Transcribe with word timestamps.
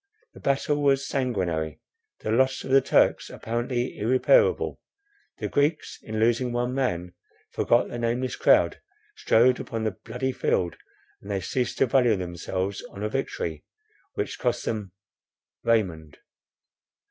The 0.33 0.39
battle 0.39 0.81
was 0.81 1.07
sanguinary, 1.07 1.79
the 2.21 2.31
loss 2.31 2.63
of 2.63 2.71
the 2.71 2.81
Turks 2.81 3.29
apparently 3.29 3.99
irreparable; 3.99 4.81
the 5.37 5.47
Greeks, 5.47 5.99
in 6.01 6.19
losing 6.19 6.51
one 6.51 6.73
man, 6.73 7.13
forgot 7.51 7.87
the 7.87 7.99
nameless 7.99 8.35
crowd 8.35 8.81
strewed 9.15 9.59
upon 9.59 9.83
the 9.83 9.91
bloody 9.91 10.31
field, 10.31 10.75
and 11.21 11.29
they 11.29 11.39
ceased 11.39 11.77
to 11.77 11.85
value 11.85 12.15
themselves 12.15 12.83
on 12.89 13.03
a 13.03 13.09
victory, 13.09 13.63
which 14.15 14.39
cost 14.39 14.65
them— 14.65 14.91
Raymond. 15.61 16.17